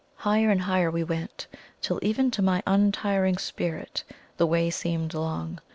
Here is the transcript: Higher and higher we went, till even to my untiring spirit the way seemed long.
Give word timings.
Higher 0.15 0.49
and 0.49 0.61
higher 0.61 0.89
we 0.89 1.03
went, 1.03 1.45
till 1.79 1.99
even 2.01 2.31
to 2.31 2.41
my 2.41 2.63
untiring 2.65 3.37
spirit 3.37 4.03
the 4.37 4.47
way 4.47 4.71
seemed 4.71 5.13
long. 5.13 5.59